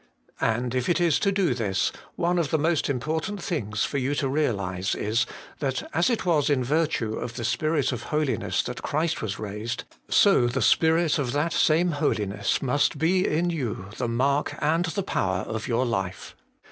[0.39, 4.15] And if it is to do this, one of the most important things for you
[4.15, 5.27] to realize is,
[5.59, 9.83] that as it was in virtue of the Spirit of holiness that Christ was raised,
[10.09, 15.03] so the Spirit of that same holiness must be in you the mark and the
[15.03, 16.35] power of your life.